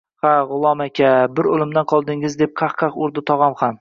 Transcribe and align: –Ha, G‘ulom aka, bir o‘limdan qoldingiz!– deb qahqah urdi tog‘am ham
–Ha, 0.25 0.29
G‘ulom 0.51 0.81
aka, 0.85 1.11
bir 1.39 1.49
o‘limdan 1.57 1.87
qoldingiz!– 1.93 2.39
deb 2.43 2.55
qahqah 2.63 2.97
urdi 3.07 3.25
tog‘am 3.33 3.55
ham 3.61 3.69